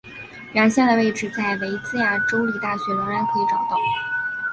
[0.53, 3.77] 原先的位置在维兹亚州立大学仍然可以找到。